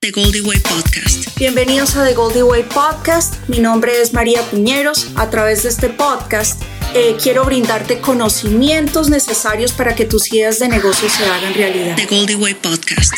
[0.00, 1.36] The Goldie Way Podcast.
[1.40, 3.34] Bienvenidos a The Goldie Way Podcast.
[3.48, 5.08] Mi nombre es María Piñeros.
[5.16, 6.62] A través de este podcast
[6.94, 11.96] eh, quiero brindarte conocimientos necesarios para que tus ideas de negocio se hagan realidad.
[11.96, 13.14] The Goldie Way Podcast.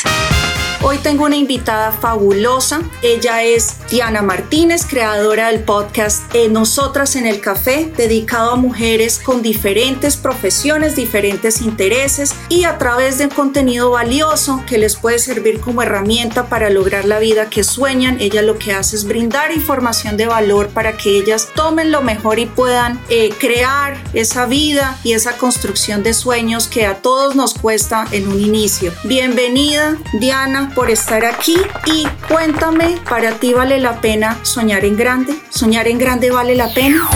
[0.83, 2.81] Hoy tengo una invitada fabulosa.
[3.03, 9.43] Ella es Diana Martínez, creadora del podcast Nosotras en el Café, dedicado a mujeres con
[9.43, 15.83] diferentes profesiones, diferentes intereses y a través de contenido valioso que les puede servir como
[15.83, 18.19] herramienta para lograr la vida que sueñan.
[18.19, 22.39] Ella lo que hace es brindar información de valor para que ellas tomen lo mejor
[22.39, 27.53] y puedan eh, crear esa vida y esa construcción de sueños que a todos nos
[27.53, 28.91] cuesta en un inicio.
[29.03, 35.33] Bienvenida, Diana por estar aquí y cuéntame, ¿para ti vale la pena soñar en grande?
[35.49, 37.09] ¿Soñar en grande vale la pena?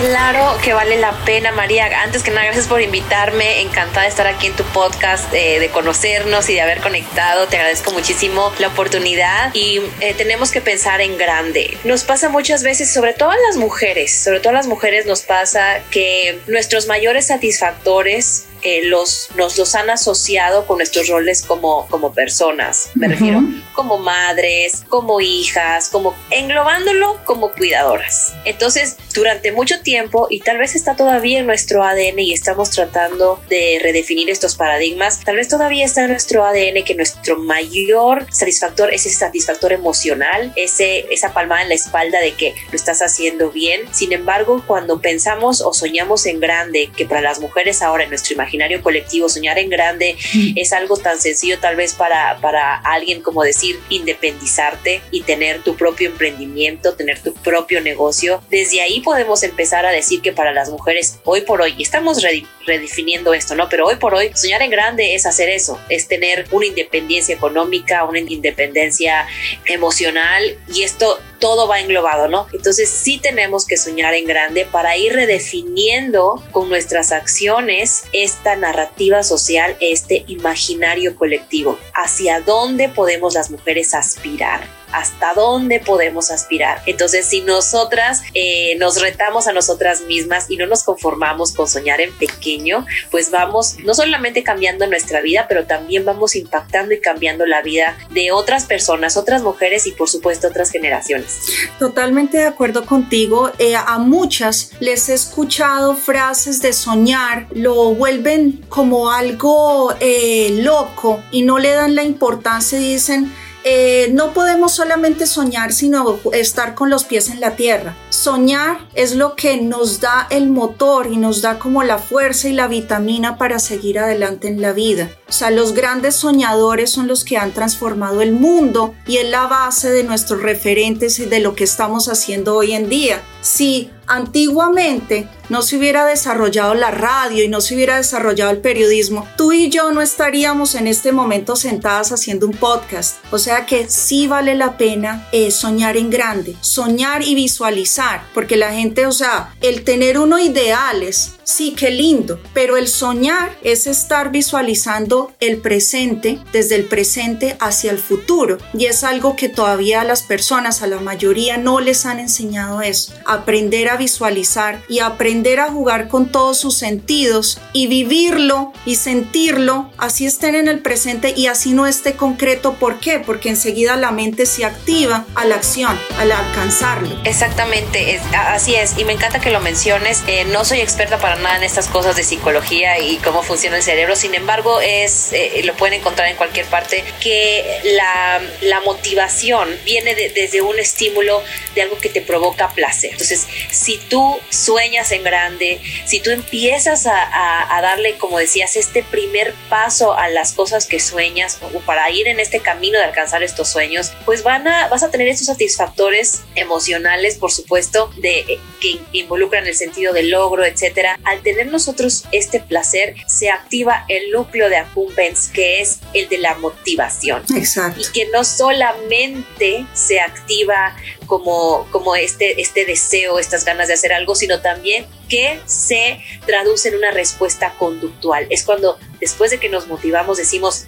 [0.00, 1.84] Claro que vale la pena, María.
[2.02, 3.60] Antes que nada, gracias por invitarme.
[3.60, 7.48] Encantada de estar aquí en tu podcast, eh, de conocernos y de haber conectado.
[7.48, 11.76] Te agradezco muchísimo la oportunidad y eh, tenemos que pensar en grande.
[11.84, 15.20] Nos pasa muchas veces, sobre todo a las mujeres, sobre todo a las mujeres nos
[15.20, 21.86] pasa que nuestros mayores satisfactores eh, los, nos los han asociado con nuestros roles como,
[21.88, 23.40] como personas, me refiero,
[23.74, 28.34] como madres, como hijas, como englobándolo como cuidadoras.
[28.44, 33.40] Entonces, durante mucho tiempo, y tal vez está todavía en nuestro ADN y estamos tratando
[33.48, 38.92] de redefinir estos paradigmas, tal vez todavía está en nuestro ADN que nuestro mayor satisfactor
[38.92, 43.50] es ese satisfactor emocional, ese, esa palmada en la espalda de que lo estás haciendo
[43.50, 43.82] bien.
[43.92, 48.34] Sin embargo, cuando pensamos o soñamos en grande, que para las mujeres ahora en nuestro
[48.34, 50.16] imaginario, imaginario colectivo, soñar en grande
[50.56, 55.76] es algo tan sencillo tal vez para, para alguien como decir independizarte y tener tu
[55.76, 58.42] propio emprendimiento, tener tu propio negocio.
[58.50, 62.22] Desde ahí podemos empezar a decir que para las mujeres hoy por hoy, estamos
[62.66, 63.68] redefiniendo esto, ¿no?
[63.68, 68.04] Pero hoy por hoy soñar en grande es hacer eso, es tener una independencia económica,
[68.04, 69.26] una independencia
[69.64, 72.46] emocional y esto todo va englobado, ¿no?
[72.52, 79.22] Entonces sí tenemos que soñar en grande para ir redefiniendo con nuestras acciones esta narrativa
[79.22, 86.82] social, este imaginario colectivo, hacia dónde podemos las mujeres aspirar hasta dónde podemos aspirar.
[86.86, 92.00] Entonces, si nosotras eh, nos retamos a nosotras mismas y no nos conformamos con soñar
[92.00, 97.46] en pequeño, pues vamos no solamente cambiando nuestra vida, pero también vamos impactando y cambiando
[97.46, 101.40] la vida de otras personas, otras mujeres y por supuesto otras generaciones.
[101.78, 103.50] Totalmente de acuerdo contigo.
[103.58, 111.22] Eh, a muchas les he escuchado frases de soñar, lo vuelven como algo eh, loco
[111.30, 113.32] y no le dan la importancia y dicen,
[113.64, 117.94] eh, no podemos solamente soñar, sino estar con los pies en la tierra.
[118.08, 122.52] Soñar es lo que nos da el motor y nos da como la fuerza y
[122.52, 125.10] la vitamina para seguir adelante en la vida.
[125.30, 129.46] O sea, los grandes soñadores son los que han transformado el mundo y es la
[129.46, 133.22] base de nuestros referentes y de lo que estamos haciendo hoy en día.
[133.40, 139.24] Si antiguamente no se hubiera desarrollado la radio y no se hubiera desarrollado el periodismo,
[139.36, 143.18] tú y yo no estaríamos en este momento sentadas haciendo un podcast.
[143.30, 148.56] O sea que sí vale la pena eh, soñar en grande, soñar y visualizar, porque
[148.56, 153.86] la gente, o sea, el tener uno ideales, sí, qué lindo, pero el soñar es
[153.86, 158.58] estar visualizando el presente, desde el presente hacia el futuro.
[158.72, 162.82] Y es algo que todavía a las personas, a la mayoría, no les han enseñado
[162.82, 163.12] eso.
[163.26, 169.90] Aprender a visualizar y aprender a jugar con todos sus sentidos y vivirlo y sentirlo,
[169.98, 172.74] así estén en el presente y así no esté concreto.
[172.74, 173.18] ¿Por qué?
[173.18, 177.16] Porque enseguida la mente se activa a la acción, al alcanzarlo.
[177.24, 178.96] Exactamente, así es.
[178.98, 180.22] Y me encanta que lo menciones.
[180.26, 184.14] Eh, no soy experta para en estas cosas de psicología y cómo funciona el cerebro.
[184.14, 190.14] Sin embargo, es eh, lo pueden encontrar en cualquier parte que la, la motivación viene
[190.14, 191.42] desde un estímulo
[191.74, 193.12] de algo que te provoca placer.
[193.12, 199.02] Entonces, si tú sueñas en grande, si tú empiezas a, a, darle, como decías, este
[199.02, 203.42] primer paso a las cosas que sueñas o para ir en este camino de alcanzar
[203.42, 208.60] estos sueños, pues van a, vas a tener estos satisfactores emocionales, por supuesto, de, eh,
[208.80, 211.18] que involucran el sentido del logro, etcétera.
[211.30, 216.38] Al tener nosotros este placer, se activa el núcleo de accumbens, que es el de
[216.38, 217.44] la motivación.
[217.54, 218.00] Exacto.
[218.00, 220.96] Y que no solamente se activa
[221.26, 226.88] como, como este, este deseo, estas ganas de hacer algo, sino también que se traduce
[226.88, 228.48] en una respuesta conductual.
[228.50, 230.86] Es cuando después de que nos motivamos decimos,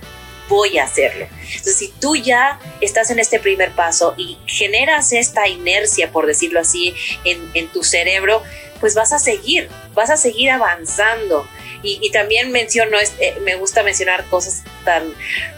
[0.49, 1.27] voy a hacerlo.
[1.41, 6.61] Entonces, si tú ya estás en este primer paso y generas esta inercia, por decirlo
[6.61, 6.95] así,
[7.25, 8.43] en, tu cerebro,
[8.81, 11.47] pues vas a seguir, vas a seguir avanzando.
[11.85, 15.13] Y, también menciono, eh, me gusta mencionar cosas tan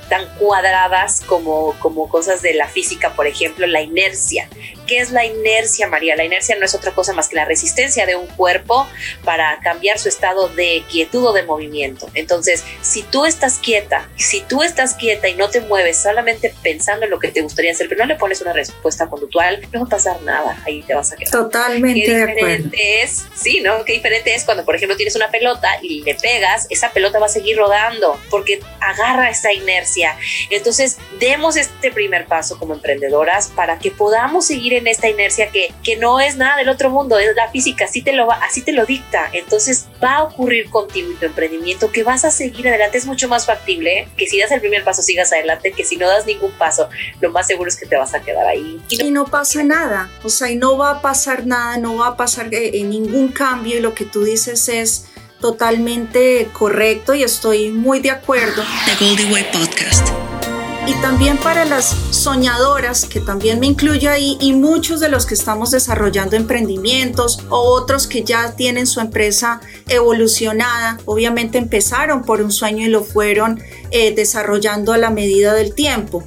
[0.08, 4.48] tan cuadradas como, como cosas de la física, por ejemplo, la inercia.
[4.86, 6.14] ¿Qué es la inercia, María?
[6.16, 8.86] La inercia no es otra cosa más que la resistencia de un cuerpo
[9.24, 12.08] para cambiar su estado de quietud o de movimiento.
[12.14, 17.04] Entonces, si tú estás quieta, si tú estás quieta y no te mueves solamente pensando
[17.04, 19.86] en lo que te gustaría hacer, pero no le pones una respuesta conductual, no va
[19.86, 21.30] a pasar nada, ahí te vas a quedar.
[21.30, 22.40] Totalmente Qué de acuerdo.
[22.40, 23.84] diferente es, sí, ¿no?
[23.84, 27.26] Qué diferente es cuando, por ejemplo, tienes una pelota y le pegas, esa pelota va
[27.26, 29.93] a seguir rodando porque agarra esa inercia.
[30.50, 35.72] Entonces, demos este primer paso como emprendedoras para que podamos seguir en esta inercia que,
[35.82, 38.62] que no es nada del otro mundo, es la física, así te, lo va, así
[38.62, 39.28] te lo dicta.
[39.32, 42.98] Entonces, va a ocurrir contigo y tu emprendimiento que vas a seguir adelante.
[42.98, 44.08] Es mucho más factible ¿eh?
[44.16, 46.88] que si das el primer paso sigas adelante, que si no das ningún paso,
[47.20, 48.80] lo más seguro es que te vas a quedar ahí.
[48.88, 52.16] Y no, pasa nada, o sea, y no va a pasar nada, no va a
[52.16, 55.06] pasar eh, ningún cambio y lo que tú dices es
[55.44, 58.62] totalmente correcto y estoy muy de acuerdo.
[58.86, 60.08] The Goldie Way Podcast.
[60.86, 65.34] Y también para las soñadoras, que también me incluyo ahí, y muchos de los que
[65.34, 72.50] estamos desarrollando emprendimientos o otros que ya tienen su empresa evolucionada, obviamente empezaron por un
[72.50, 76.24] sueño y lo fueron eh, desarrollando a la medida del tiempo.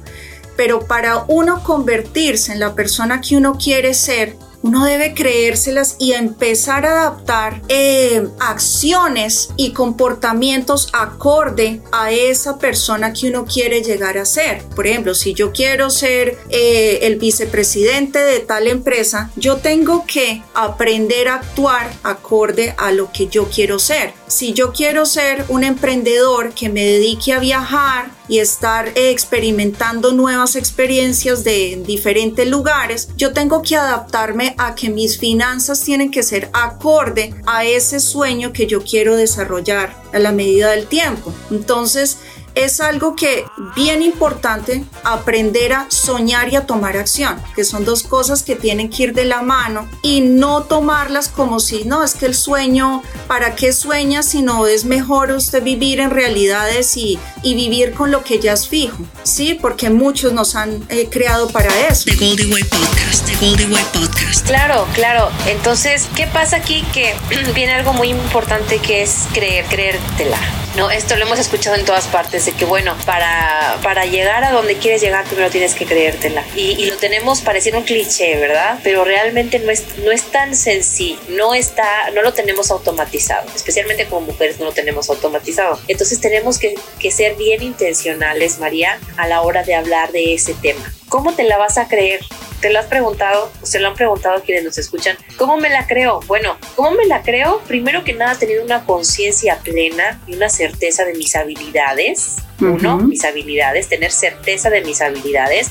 [0.56, 6.12] Pero para uno convertirse en la persona que uno quiere ser, uno debe creérselas y
[6.12, 14.18] empezar a adaptar eh, acciones y comportamientos acorde a esa persona que uno quiere llegar
[14.18, 14.64] a ser.
[14.74, 20.42] Por ejemplo, si yo quiero ser eh, el vicepresidente de tal empresa, yo tengo que
[20.54, 24.12] aprender a actuar acorde a lo que yo quiero ser.
[24.26, 30.12] Si yo quiero ser un emprendedor que me dedique a viajar y estar eh, experimentando
[30.12, 36.22] nuevas experiencias de diferentes lugares, yo tengo que adaptarme a que mis finanzas tienen que
[36.22, 41.32] ser acorde a ese sueño que yo quiero desarrollar a la medida del tiempo.
[41.50, 42.18] Entonces,
[42.64, 43.44] es algo que
[43.76, 48.90] bien importante aprender a soñar y a tomar acción, que son dos cosas que tienen
[48.90, 53.02] que ir de la mano y no tomarlas como si no es que el sueño,
[53.26, 54.22] ¿para qué sueña?
[54.22, 58.68] Sino es mejor usted vivir en realidades y, y vivir con lo que ya es
[58.68, 59.54] fijo, ¿sí?
[59.54, 62.04] Porque muchos nos han eh, creado para eso.
[62.06, 63.26] The Goldie Way Podcast.
[63.26, 64.46] The Goldie Way Podcast.
[64.46, 65.30] Claro, claro.
[65.46, 66.84] Entonces, ¿qué pasa aquí?
[66.92, 67.14] Que
[67.54, 70.38] viene algo muy importante que es creer, creértela.
[70.78, 74.52] No, esto lo hemos escuchado en todas partes, de que bueno, para, para llegar a
[74.52, 76.44] donde quieres llegar, primero tienes que creértela.
[76.54, 78.78] Y, lo tenemos pareciendo un cliché, ¿verdad?
[78.84, 84.06] Pero realmente no es, no es tan sencillo, no está, no lo tenemos automatizado, especialmente
[84.06, 85.80] como mujeres no lo tenemos automatizado.
[85.88, 90.54] Entonces tenemos que, que ser bien intencionales, María, a la hora de hablar de ese
[90.54, 90.94] tema.
[91.08, 92.20] ¿Cómo te la vas a creer?
[92.60, 93.52] ¿Te lo has preguntado?
[93.62, 95.16] ¿Se lo han preguntado quienes nos escuchan?
[95.36, 96.20] ¿Cómo me la creo?
[96.26, 97.60] Bueno, ¿cómo me la creo?
[97.68, 102.38] Primero que nada, teniendo una conciencia plena y una certeza de mis habilidades.
[102.60, 102.74] Uh -huh.
[102.74, 105.70] Uno, mis habilidades, tener certeza de mis habilidades.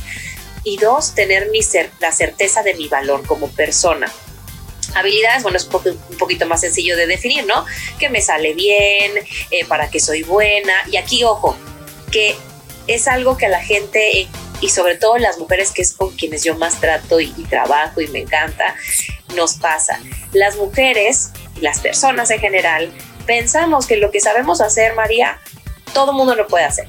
[0.63, 4.09] Y dos, tener mi cer la certeza de mi valor como persona.
[4.95, 7.65] Habilidades, bueno, es un, poco, un, poquito más sencillo de definir, ¿no?
[7.99, 9.11] Que me sale bien,
[9.51, 10.73] eh, para que soy buena.
[10.89, 11.57] Y aquí, ojo,
[12.11, 12.35] que
[12.87, 14.27] es algo que a la gente
[14.61, 18.01] y sobre todo las mujeres que es con quienes yo más trato y, y, trabajo
[18.01, 18.75] y me encanta,
[19.35, 19.99] nos pasa.
[20.33, 21.31] Las mujeres
[21.61, 22.91] las personas en general
[23.25, 25.39] pensamos que lo que sabemos hacer, María,
[25.93, 26.87] todo mundo lo puede hacer.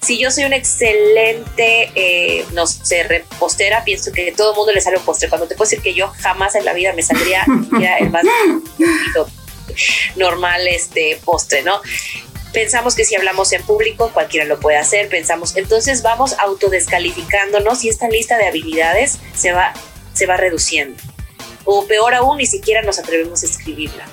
[0.00, 4.96] Si yo soy una excelente, eh, no sé, repostera, pienso que todo mundo le sale
[4.96, 5.28] un postre.
[5.28, 7.44] Cuando te puedo decir que yo jamás en la vida me saldría
[7.98, 8.22] el más
[10.16, 11.80] normal este postre, ¿no?
[12.52, 17.88] Pensamos que si hablamos en público cualquiera lo puede hacer, pensamos, entonces vamos autodescalificándonos y
[17.88, 19.72] esta lista de habilidades se va,
[20.14, 21.02] se va reduciendo.
[21.64, 24.06] O peor aún, ni siquiera nos atrevemos a escribirla.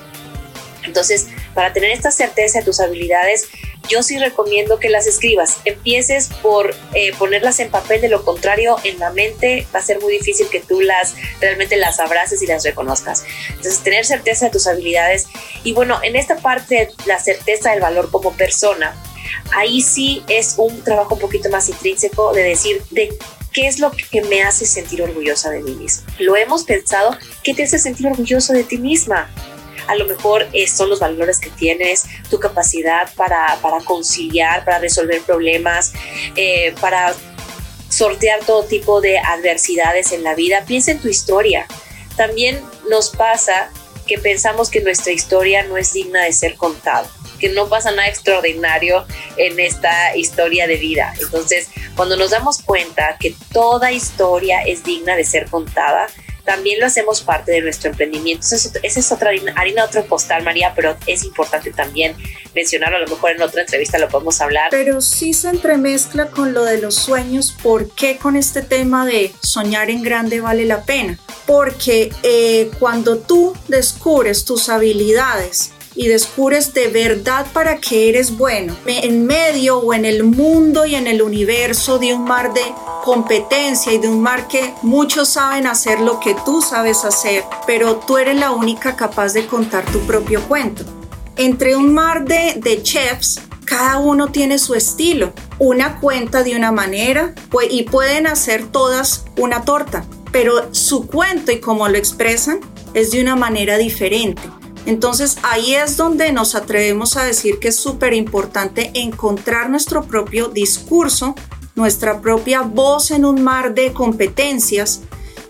[0.83, 3.47] Entonces, para tener esta certeza de tus habilidades,
[3.89, 5.57] yo sí recomiendo que las escribas.
[5.65, 9.99] Empieces por eh, ponerlas en papel, de lo contrario, en la mente va a ser
[10.01, 13.23] muy difícil que tú las realmente las abraces y las reconozcas.
[13.49, 15.27] Entonces, tener certeza de tus habilidades.
[15.63, 18.95] Y bueno, en esta parte, la certeza del valor como persona,
[19.53, 23.17] ahí sí es un trabajo un poquito más intrínseco de decir de
[23.53, 26.05] qué es lo que me hace sentir orgullosa de mí misma.
[26.19, 29.29] Lo hemos pensado, ¿qué te hace sentir orgulloso de ti misma?
[29.87, 34.79] A lo mejor eh, son los valores que tienes, tu capacidad para, para conciliar, para
[34.79, 35.93] resolver problemas,
[36.35, 37.13] eh, para
[37.89, 40.65] sortear todo tipo de adversidades en la vida.
[40.65, 41.65] Piensa en tu historia.
[42.17, 43.69] También nos pasa
[44.07, 48.07] que pensamos que nuestra historia no es digna de ser contada que no pasa nada
[48.07, 49.05] extraordinario
[49.37, 51.13] en esta historia de vida.
[51.19, 56.07] Entonces, cuando nos damos cuenta que toda historia es digna de ser contada,
[56.45, 58.45] también lo hacemos parte de nuestro emprendimiento.
[58.45, 62.15] Esa es, otra harina, otro postal, María, pero es importante también
[62.53, 62.97] mencionarlo.
[62.97, 64.69] A lo mejor en otra entrevista lo podemos hablar.
[64.69, 67.53] Pero sí se entremezcla con lo de los sueños.
[67.61, 71.19] ¿Por qué con este tema de soñar en grande vale la pena?
[71.45, 78.75] Porque eh, cuando tú descubres tus habilidades, y descubres de verdad para qué eres bueno.
[78.85, 82.61] En medio o en el mundo y en el universo de un mar de
[83.03, 87.95] competencia y de un mar que muchos saben hacer lo que tú sabes hacer, pero
[87.97, 90.83] tú eres la única capaz de contar tu propio cuento.
[91.37, 95.33] Entre un mar de, de chefs, cada uno tiene su estilo.
[95.59, 97.33] Una cuenta de una manera
[97.69, 102.59] y pueden hacer todas una torta, pero su cuento y cómo lo expresan
[102.93, 104.41] es de una manera diferente.
[104.85, 110.49] Entonces ahí es donde nos atrevemos a decir que es súper importante encontrar nuestro propio
[110.49, 111.35] discurso,
[111.75, 115.01] nuestra propia voz en un mar de competencias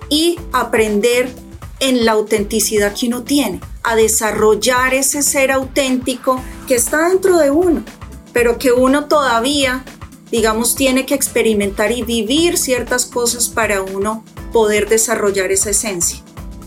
[0.10, 1.34] y aprender
[1.80, 7.52] en la autenticidad que uno tiene, a desarrollar ese ser auténtico que está dentro de
[7.52, 7.84] uno,
[8.32, 9.84] pero que uno todavía,
[10.32, 14.24] digamos, tiene que experimentar y vivir ciertas cosas para uno
[14.54, 16.24] poder desarrollar esa esencia.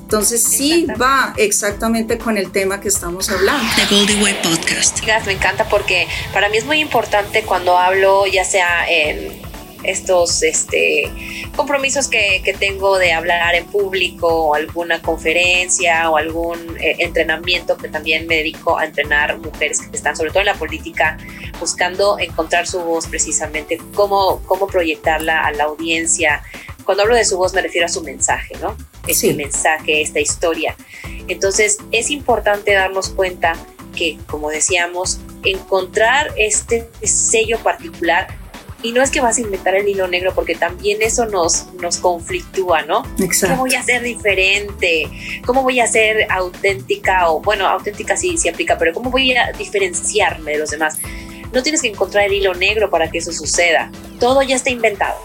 [0.08, 3.62] Entonces sí va exactamente con el tema que estamos hablando.
[3.76, 5.04] The Goldie Way Podcast.
[5.26, 9.38] Me encanta porque para mí es muy importante cuando hablo, ya sea en
[9.82, 11.12] estos este,
[11.54, 17.76] compromisos que, que, tengo de hablar en público o alguna conferencia o algún eh, entrenamiento
[17.76, 21.18] que también me dedico a entrenar mujeres que están sobre todo en la política
[21.60, 26.42] buscando encontrar su voz precisamente, cómo, cómo proyectarla a la audiencia.
[26.84, 28.74] Cuando hablo de su voz me refiero a su mensaje, ¿no?
[29.08, 30.76] Este mensaje, esta historia.
[31.26, 33.54] Entonces es importante darnos cuenta
[33.94, 38.28] que, como decíamos, encontrar este sello particular
[38.80, 41.96] y no es que vas a inventar el hilo negro, porque también eso nos, nos
[41.96, 43.02] conflictúa, ¿no?
[43.18, 43.56] Exacto.
[43.56, 45.08] ¿Cómo voy a ser diferente?
[45.44, 47.28] ¿Cómo voy a ser auténtica?
[47.28, 50.98] O bueno, auténtica sí, sí aplica, pero ¿cómo voy a diferenciarme de los demás?
[51.52, 53.90] No tienes que encontrar el hilo negro para que eso suceda.
[54.20, 55.18] Todo ya está inventado.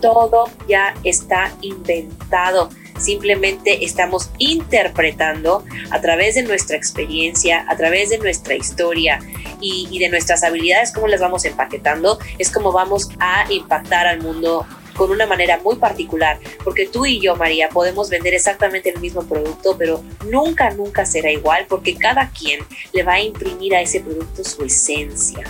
[0.00, 2.70] Todo ya está inventado.
[2.98, 9.18] Simplemente estamos interpretando a través de nuestra experiencia, a través de nuestra historia
[9.60, 14.66] y, de nuestras habilidades, cómo las vamos empaquetando, es como vamos a impactar al mundo
[14.94, 19.22] con una manera muy particular, porque tú y yo, María, podemos vender exactamente el mismo
[19.22, 22.60] producto, pero nunca, nunca será igual, porque cada quien
[22.92, 25.44] le va a imprimir a ese producto su esencia.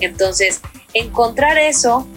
[0.00, 0.60] Entonces,
[0.94, 2.08] encontrar eso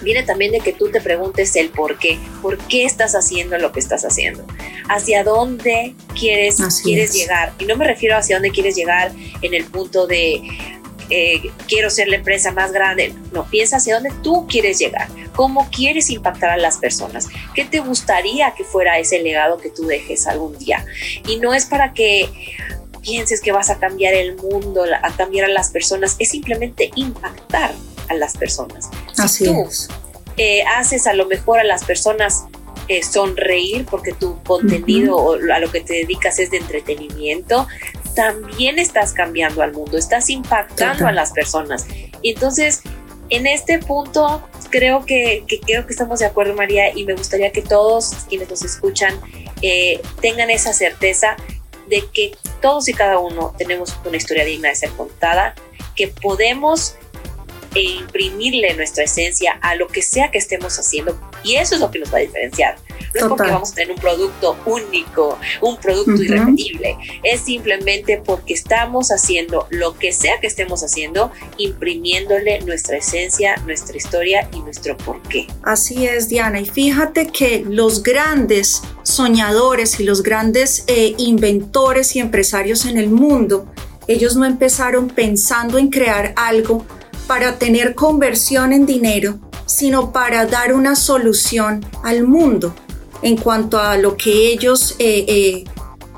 [0.00, 3.72] viene también de que tú te preguntes el por qué, por qué estás haciendo lo
[3.72, 4.44] que estás haciendo,
[4.88, 7.52] hacia dónde quieres, quieres llegar.
[7.58, 9.12] Y no me refiero hacia dónde quieres llegar
[9.42, 10.42] en el punto de
[11.10, 13.14] eh, quiero ser la empresa más grande.
[13.32, 17.80] No, piensa hacia dónde tú quieres llegar, cómo quieres impactar a las personas, qué te
[17.80, 20.84] gustaría que fuera ese legado que tú dejes algún día.
[21.26, 22.28] Y no es para que
[23.02, 27.72] pienses que vas a cambiar el mundo, a cambiar a las personas, es simplemente impactar
[28.08, 28.90] a las personas.
[29.16, 29.68] Así tú
[30.38, 32.44] eh, haces a lo mejor a las personas
[32.86, 37.66] eh, sonreír porque tu contenido o a lo que te dedicas es de entretenimiento,
[38.14, 41.86] también estás cambiando al mundo, estás impactando a las personas.
[42.22, 42.82] Y entonces,
[43.30, 47.62] en este punto, creo que, creo que estamos de acuerdo, María, y me gustaría que
[47.62, 49.20] todos quienes nos escuchan
[49.60, 51.36] eh, tengan esa certeza
[51.88, 55.54] de que todos y cada uno tenemos una historia digna de ser contada,
[55.94, 56.94] que podemos
[57.74, 61.18] e imprimirle nuestra esencia a lo que sea que estemos haciendo.
[61.44, 62.76] Y eso es lo que nos va a diferenciar.
[63.14, 66.96] No es porque vamos a tener un producto único, un producto irrepetible.
[67.22, 73.96] Es simplemente porque estamos haciendo lo que sea que estemos haciendo, imprimiéndole nuestra esencia, nuestra
[73.96, 75.46] historia y nuestro porqué.
[75.62, 76.60] Así es, Diana.
[76.60, 83.08] Y fíjate que los grandes soñadores y los grandes eh, inventores y empresarios en el
[83.08, 83.66] mundo,
[84.06, 86.84] ellos no empezaron pensando en crear algo
[87.28, 92.74] para tener conversión en dinero, sino para dar una solución al mundo
[93.22, 95.64] en cuanto a lo que ellos eh, eh,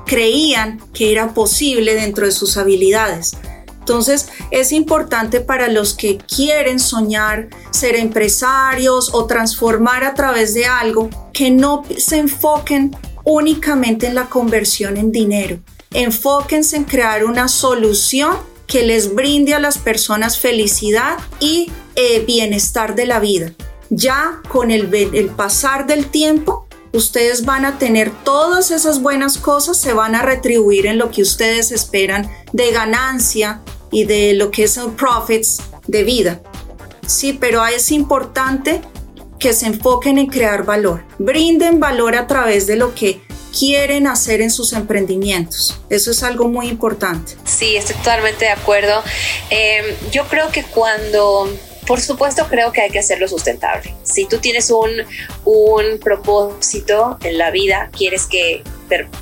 [0.05, 3.33] creían que era posible dentro de sus habilidades.
[3.79, 10.65] Entonces es importante para los que quieren soñar ser empresarios o transformar a través de
[10.65, 15.59] algo que no se enfoquen únicamente en la conversión en dinero.
[15.91, 18.37] Enfóquense en crear una solución
[18.71, 23.51] que les brinde a las personas felicidad y eh, bienestar de la vida.
[23.89, 29.75] Ya con el, el pasar del tiempo, ustedes van a tener todas esas buenas cosas,
[29.75, 33.61] se van a retribuir en lo que ustedes esperan de ganancia
[33.91, 36.41] y de lo que son profits de vida.
[37.05, 38.79] Sí, pero es importante
[39.37, 41.03] que se enfoquen en crear valor.
[41.19, 43.21] Brinden valor a través de lo que
[43.57, 45.79] quieren hacer en sus emprendimientos.
[45.89, 47.33] Eso es algo muy importante.
[47.45, 49.03] Sí, estoy totalmente de acuerdo.
[49.49, 51.49] Em, yo creo que cuando
[51.85, 53.93] por supuesto, creo que hay que hacerlo sustentable.
[54.03, 54.89] Si tú tienes un,
[55.43, 58.63] un propósito en la vida, quieres que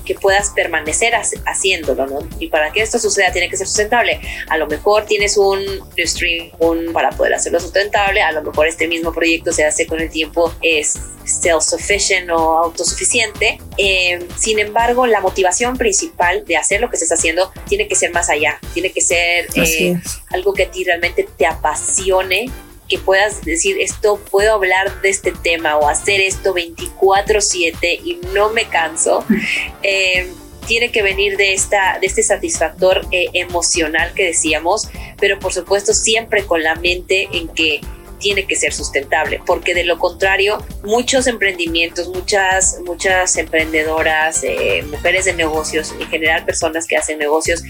[0.06, 1.14] que puedas permanecer
[1.46, 2.20] haciéndolo, ¿no?
[2.40, 4.20] Y para que esto suceda tiene que ser sustentable.
[4.50, 5.60] A lo mejor tienes un
[5.98, 10.00] stream un, para poder hacerlo sustentable, a lo mejor este mismo proyecto se hace con
[10.00, 10.96] el tiempo es
[11.26, 13.60] self-sufficient o autosuficiente.
[13.78, 18.12] Eh, sin embargo, la motivación principal de hacer lo que estás haciendo tiene que ser
[18.12, 19.96] más allá, tiene que ser eh,
[20.32, 22.50] algo que a ti realmente te apasione
[22.90, 28.50] que puedas decir esto, puedo hablar de este tema o hacer esto 24/7 y no
[28.50, 29.24] me canso,
[29.84, 30.30] eh,
[30.68, 35.94] tiene que venir de, esta, de este satisfactor eh, emocional que decíamos, pero por supuesto
[35.94, 37.82] siempre con la mente en que
[38.20, 45.24] tiene que ser sustentable, porque de lo contrario, muchos emprendimientos, muchas, muchas emprendedoras, eh, mujeres
[45.24, 47.64] de negocios, en general personas que hacen negocios,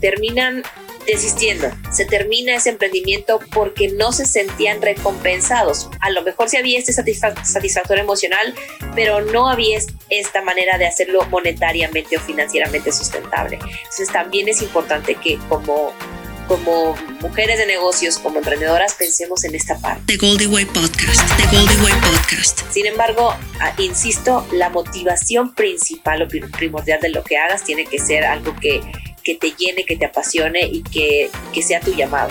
[0.00, 0.64] terminan
[1.06, 1.70] desistiendo.
[1.92, 5.88] Se termina ese emprendimiento porque no se sentían recompensados.
[6.00, 8.54] A lo mejor sí había este satisfactor emocional,
[8.94, 9.78] pero no había
[10.10, 13.58] esta manera de hacerlo monetariamente o financieramente sustentable.
[13.60, 15.92] Entonces también es importante que como
[16.46, 20.02] como mujeres de negocios, como emprendedoras, pensemos en esta parte.
[20.06, 21.36] The Goldie Way Podcast.
[21.36, 22.60] The Goldie Way Podcast.
[22.70, 27.98] Sin embargo, ah, insisto, la motivación principal o primordial de lo que hagas tiene que
[27.98, 28.82] ser algo que
[29.24, 32.30] que te llene, que te apasione y que, que sea tu llamado.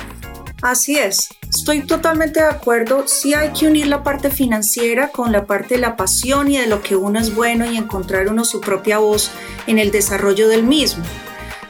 [0.62, 3.06] Así es, estoy totalmente de acuerdo.
[3.06, 6.68] Sí hay que unir la parte financiera con la parte de la pasión y de
[6.68, 9.30] lo que uno es bueno y encontrar uno su propia voz
[9.68, 11.04] en el desarrollo del mismo.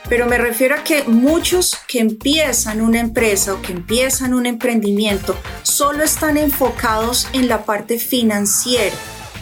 [0.09, 5.35] Pero me refiero a que muchos que empiezan una empresa o que empiezan un emprendimiento
[5.63, 8.95] solo están enfocados en la parte financiera.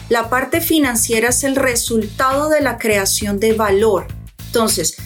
[0.08, 4.06] La parte financiera es el resultado de la creación de valor.
[4.46, 4.96] Entonces,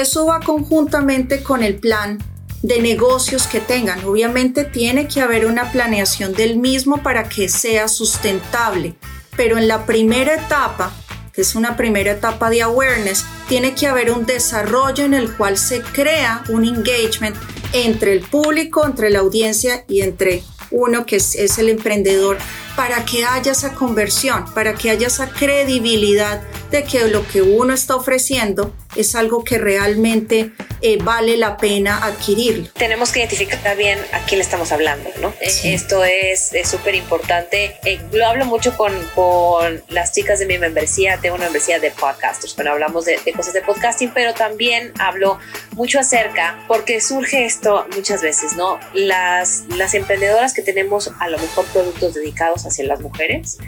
[0.00, 2.18] eso va conjuntamente con el plan
[2.62, 4.04] de negocios que tengan.
[4.04, 8.96] Obviamente tiene que haber una planeación del mismo para que sea sustentable,
[9.36, 10.92] pero en la primera etapa,
[11.32, 15.58] que es una primera etapa de awareness, tiene que haber un desarrollo en el cual
[15.58, 17.36] se crea un engagement
[17.72, 22.38] entre el público, entre la audiencia y entre uno que es, el emprendedor
[22.74, 27.74] para que haya esa conversión, para que haya esa credibilidad de que lo que uno
[27.74, 32.68] está ofreciendo es algo que realmente eh, vale la pena adquirirlo.
[32.74, 35.28] Tenemos que identificar bien a quién le estamos hablando, ¿no?
[35.40, 37.76] Eh, esto es súper importante.
[37.84, 41.90] Eh, lo hablo mucho con, con, las chicas de mi membresía, tengo una membresía de
[41.90, 45.38] podcasters, bueno, hablamos de, de cosas de podcasting, pero también hablo
[45.72, 48.78] mucho acerca, porque surge esto muchas veces, ¿no?
[48.94, 53.58] Las, las emprendedoras que tenemos a lo mejor productos dedicados hacia las mujeres,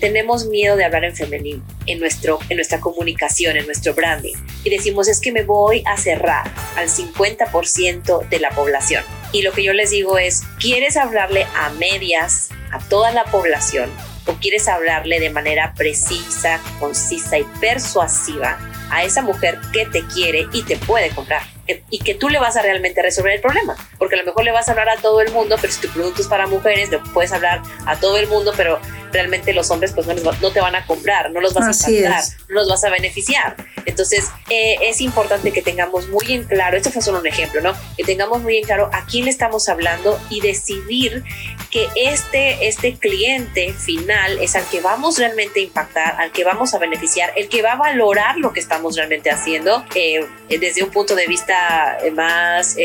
[0.00, 4.34] tenemos miedo de hablar en femenino en, nuestro, en nuestra comunicación, en nuestro branding.
[4.64, 9.04] Y decimos, es que me voy a cerrar al 50% de la población.
[9.32, 13.90] Y lo que yo les digo es, ¿quieres hablarle a medias, a toda la población?
[14.26, 18.58] ¿O quieres hablarle de manera precisa, concisa y persuasiva
[18.90, 21.55] a esa mujer que te quiere y te puede comprar?
[21.90, 23.76] Y que tú le vas a realmente resolver el problema.
[23.98, 25.88] Porque a lo mejor le vas a hablar a todo el mundo, pero si tu
[25.88, 28.80] producto es para mujeres, le puedes hablar a todo el mundo, pero
[29.12, 32.24] realmente los hombres pues no, no te van a comprar, no los vas a encantar,
[32.48, 33.56] no los vas a beneficiar.
[33.86, 37.72] Entonces eh, es importante que tengamos muy en claro, esto fue solo un ejemplo, ¿no?
[37.96, 41.24] Que tengamos muy en claro a quién le estamos hablando y decidir
[41.70, 46.74] que este, este cliente final es al que vamos realmente a impactar, al que vamos
[46.74, 50.90] a beneficiar, el que va a valorar lo que estamos realmente haciendo eh, desde un
[50.90, 51.55] punto de vista
[52.02, 52.76] eh, más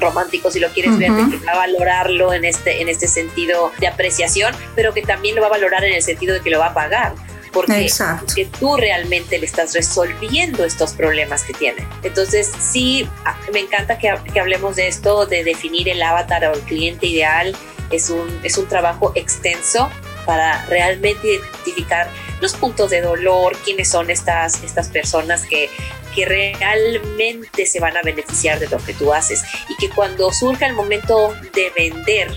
[0.00, 3.86] romántico, si lo quieres ver, que va a valorarlo en este, en este sentido de
[3.86, 6.66] apreciación, pero que también lo va a valorar en el sentido de que lo va
[6.66, 7.14] a pagar.
[7.52, 11.88] Porque, tú realmente le estás resolviendo estos problemas que tiene.
[12.02, 13.08] Entonces, sí,
[13.50, 17.56] me encanta que, que hablemos de esto, de definir el avatar o el cliente ideal.
[17.90, 19.88] Es un, es un trabajo extenso
[20.26, 22.10] para realmente identificar
[22.42, 25.70] los puntos de dolor, quiénes son estas, estas personas que,
[26.16, 30.66] que realmente se van a beneficiar de lo que tú haces y que cuando surja
[30.66, 32.28] el momento de vender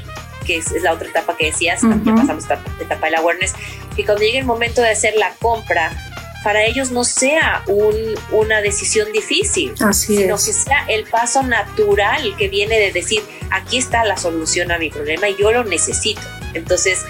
[0.46, 3.54] que es, la otra etapa que decías, uh pasamos etapa del awareness,
[3.96, 5.92] que cuando llegue el momento de hacer la compra,
[6.44, 7.96] para ellos no sea un,
[8.32, 14.04] una decisión difícil, sino que sea el paso natural que viene de decir, aquí está
[14.06, 16.22] la solución a mi problema y yo lo necesito.
[16.54, 17.06] Entonces,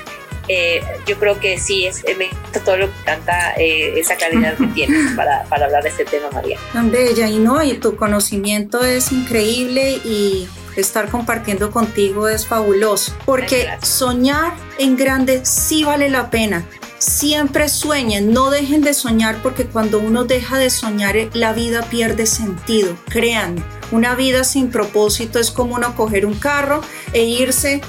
[0.50, 4.58] eh, yo creo que sí, es, me gusta todo lo que canta eh, esa calidad
[4.58, 6.58] que tienes para, para, hablar de este tema, María.
[6.74, 13.14] Tan bella, y no, y tu conocimiento es increíble y estar compartiendo contigo es fabuloso,
[13.26, 16.66] porque soñar en grande sí vale la pena.
[16.98, 22.26] Siempre sueñen, no dejen de soñar porque cuando uno deja de soñar la vida pierde
[22.26, 22.98] sentido.
[23.08, 26.82] Crean, una vida sin propósito es como uno coger un carro
[27.14, 27.82] e irse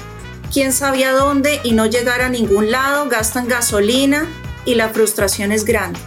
[0.51, 4.27] quién sabía dónde y no llegar a ningún lado, gastan gasolina
[4.65, 5.99] y la frustración es grande.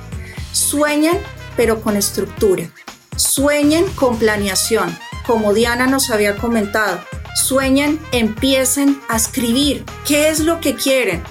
[0.52, 1.18] Sueñen
[1.56, 2.68] pero con estructura.
[3.16, 7.00] Sueñen con planeación, como Diana nos había comentado.
[7.34, 11.22] Sueñen, empiecen a escribir qué es lo que quieren,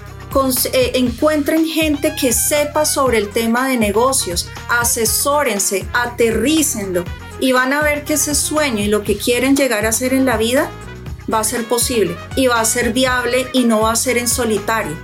[0.73, 7.03] eh, encuentren gente que sepa sobre el tema de negocios, asesórense, aterrícenlo
[7.39, 10.25] y van a ver que ese sueño y lo que quieren llegar a hacer en
[10.25, 10.69] la vida
[11.31, 14.27] va a ser posible y va a ser viable y no va a ser en
[14.27, 14.95] solitario,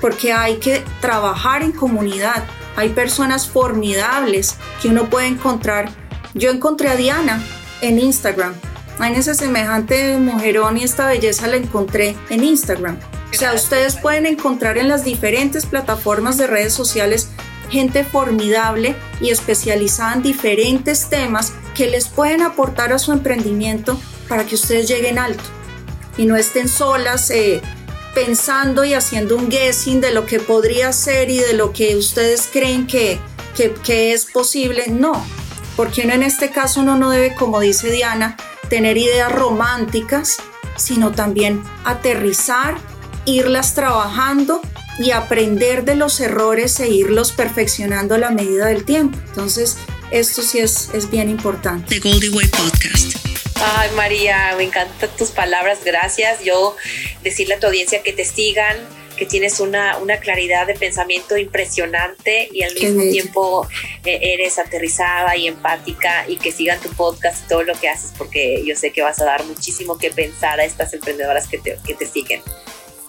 [0.00, 2.44] porque hay que trabajar en comunidad.
[2.76, 5.90] Hay personas formidables que uno puede encontrar.
[6.34, 7.42] Yo encontré a Diana
[7.80, 8.54] en Instagram.
[9.00, 12.98] En ese semejante mujerón y esta belleza la encontré en Instagram.
[13.32, 17.28] O sea, ustedes pueden encontrar en las diferentes plataformas de redes sociales
[17.70, 24.46] gente formidable y especializada en diferentes temas que les pueden aportar a su emprendimiento para
[24.46, 25.57] que ustedes lleguen alto
[26.18, 27.62] y no estén solas eh,
[28.14, 32.48] pensando y haciendo un guessing de lo que podría ser y de lo que ustedes
[32.52, 33.18] creen que,
[33.84, 34.88] que, es posible.
[34.88, 35.24] No,
[35.76, 38.36] porque en este caso uno no debe, como dice Diana,
[38.68, 40.36] tener ideas románticas,
[40.76, 42.76] sino también aterrizar
[43.24, 44.60] irlas trabajando
[44.98, 49.16] y aprender de los errores e irlos perfeccionando a la medida del tiempo.
[49.28, 49.76] Entonces,
[50.10, 52.00] esto sí es, es bien importante.
[52.00, 53.27] The Goldie Way Podcast.
[53.60, 56.44] Ay, María, me encantan tus palabras, gracias.
[56.44, 56.76] Yo
[57.22, 58.76] decirle a tu audiencia que te sigan,
[59.16, 63.66] que tienes una, una claridad de pensamiento impresionante y al mismo tiempo
[64.04, 68.12] eh, eres aterrizada y empática y que sigan tu podcast y todo lo que haces
[68.16, 71.78] porque yo sé que vas a dar muchísimo que pensar a estas emprendedoras que te,
[71.84, 72.40] que te siguen.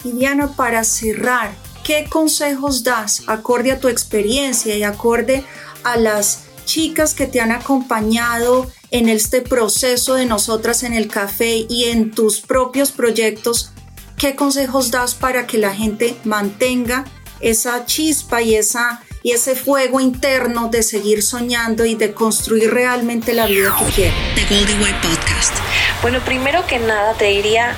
[0.02, 1.52] Y Diana, para cerrar,
[1.84, 5.44] ¿qué consejos das acorde a tu experiencia y acorde
[5.84, 11.66] a las chicas que te han acompañado en este proceso de nosotras en el café
[11.68, 13.72] y en tus propios proyectos?
[14.16, 17.04] ¿Qué consejos das para que la gente mantenga
[17.40, 23.32] esa chispa y, esa, y ese fuego interno de seguir soñando y de construir realmente
[23.32, 24.14] la vida que quiere?
[24.34, 25.54] The Goldie Way Podcast.
[26.02, 27.76] Bueno, primero que nada te diría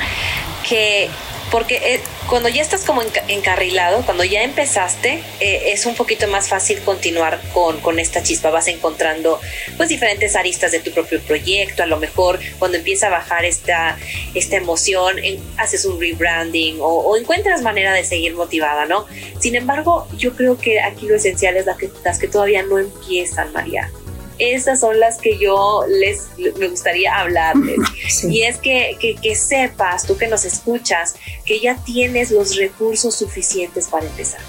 [0.69, 1.09] que
[1.53, 6.49] porque eh, cuando ya estás como encarrilado, cuando ya empezaste, eh, es un poquito más
[6.49, 8.49] fácil continuar con, con, esta chispa.
[8.49, 9.39] Vas encontrando
[9.77, 11.83] pues diferentes aristas de tu propio proyecto.
[11.83, 13.99] A lo mejor cuando empieza a bajar esta,
[14.35, 15.17] esta emoción,
[15.59, 19.05] haces un rebranding o, o, encuentras manera de seguir motivada, ¿no?
[19.39, 22.79] Sin embargo, yo creo que aquí lo esencial es las que, las que todavía no
[22.79, 23.91] empiezan, María
[24.39, 27.79] esas son las que yo les me gustaría hablarles.
[28.29, 31.17] Y es que, que, sepas, tú que nos escuchas,
[31.61, 34.41] ya tienes los recursos suficientes para empezar.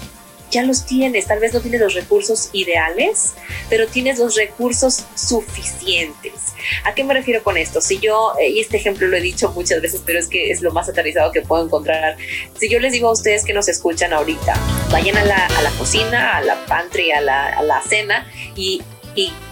[0.50, 3.32] Ya los tienes, tal vez no tienes los recursos ideales,
[3.68, 6.32] pero tienes los recursos suficientes.
[6.84, 7.80] ¿A qué me refiero con esto?
[7.80, 10.62] Si yo, eh, y este ejemplo lo he dicho muchas veces, pero es que es
[10.62, 12.16] lo más aterrizado que puedo encontrar.
[12.56, 14.54] Si yo les digo a ustedes que nos escuchan ahorita,
[14.92, 18.80] vayan a la, cocina, a la pantry, a la, cena y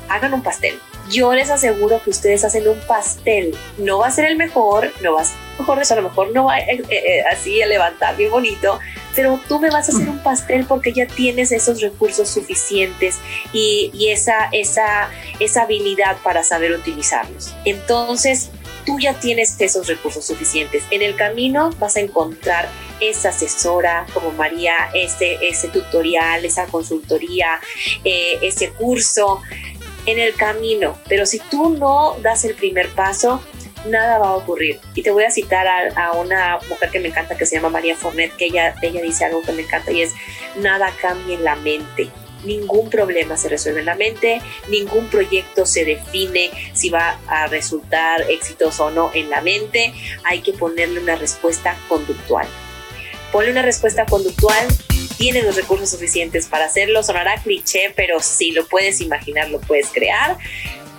[0.09, 0.79] hagan un pastel.
[1.11, 3.57] Yo les aseguro que ustedes hacen un pastel.
[3.79, 5.37] No va a ser el mejor, no va a ser
[5.69, 8.79] a lo mejor no va eh, eh, eh, así a levantar bien bonito,
[9.15, 13.19] pero tú me vas a hacer un pastel porque ya tienes esos recursos suficientes
[13.53, 17.55] y, y esa, esa, esa habilidad para saber utilizarlos.
[17.65, 18.51] Entonces,
[18.85, 20.85] tú ya tienes esos recursos suficientes.
[20.91, 22.69] En el camino vas a encontrar
[23.01, 27.61] esa asesora como María, ese, ese tutorial, esa consultoría,
[28.05, 29.41] ese curso
[30.07, 33.41] en el camino, pero si tú no das el primer paso,
[33.87, 34.81] nada va a ocurrir.
[34.95, 37.97] Y te voy a citar a, una mujer que me encanta que se llama María
[37.97, 40.13] Fornet, que ella, ella dice algo que me encanta y es,
[40.57, 42.11] nada cambia en la mente.
[42.45, 48.29] Ningún problema se resuelve en la mente, ningún proyecto se define si va a resultar
[48.29, 52.49] exitoso o no en la mente, hay que ponerle una respuesta conductual.
[53.31, 54.67] Ponle una respuesta conductual
[55.23, 57.03] tienes los recursos suficientes para hacerlo.
[57.05, 60.37] Sonará cliché, pero si lo puedes imaginar, lo puedes crear.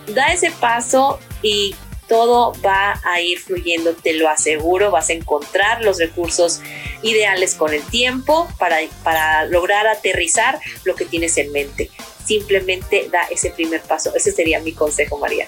[0.08, 1.76] Da ese paso y
[2.13, 6.60] todo va a ir fluyendo, te lo aseguro, vas a encontrar los recursos
[7.02, 11.89] ideales con el tiempo para, para lograr aterrizar lo que tienes en mente.
[12.23, 14.13] Simplemente da ese primer paso.
[14.15, 15.47] Ese sería mi consejo, María.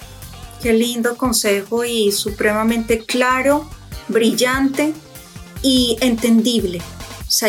[0.60, 3.70] Qué lindo consejo y supremamente claro,
[4.08, 4.92] brillante
[5.62, 6.80] y entendible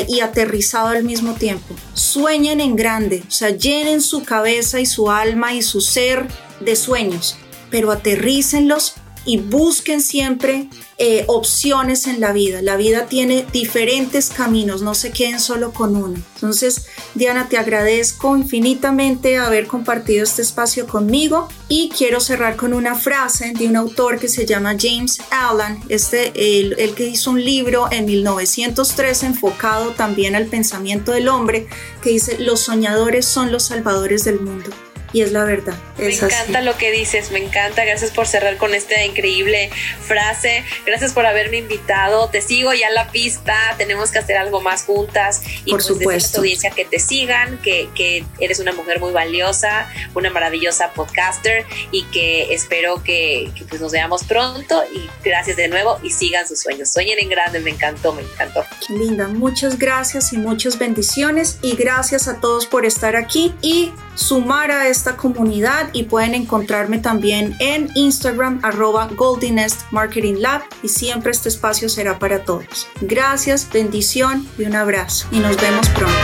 [0.08, 1.74] y aterrizado al mismo tiempo.
[1.96, 6.28] Sueñen en grande, o sea, llenen su cabeza y su alma y su ser
[6.60, 7.36] de sueños,
[7.72, 8.94] pero aterrícenlos
[9.28, 12.62] y busquen siempre eh, opciones en la vida.
[12.64, 16.18] La vida tiene diferentes caminos, no se queden solo con uno.
[16.36, 22.96] Entonces, Diana, te agradezco infinitamente haber compartido este espacio conmigo y quiero cerrar con una
[22.96, 27.44] frase de un autor que se llama James Allen, este, el, el que hizo un
[27.44, 31.68] libro en 1903 enfocado también al pensamiento del hombre,
[32.02, 34.70] que dice, los soñadores son los salvadores del mundo
[35.18, 35.74] y es la verdad.
[35.98, 37.84] me encanta lo que dices, me encanta.
[37.84, 40.64] Gracias por cerrar con esta increíble frase.
[40.86, 42.30] Gracias por haberme invitado.
[42.30, 43.56] Te sigo ya en la pista.
[43.80, 45.42] Tenemos que hacer algo más juntas.
[45.66, 46.30] Y por pues supuesto.
[46.30, 50.94] a tu audiencia que te sigan, que, que, eres una mujer muy valiosa, una maravillosa
[50.94, 54.84] podcaster y que espero que, que, pues nos veamos pronto.
[54.94, 56.92] Y gracias de nuevo y sigan sus sueños.
[56.92, 58.64] Sueñen en grande, me encantó, me encantó.
[58.90, 61.58] Linda, muchas gracias y muchas bendiciones.
[61.64, 66.98] Y gracias a todos por estar aquí y sumar a esta comunidad y pueden encontrarme
[66.98, 72.88] también en Instagram arroba Goldinest Marketing Lab y siempre este espacio será para todos.
[73.02, 76.18] Gracias, bendición y un abrazo y nos vemos pronto.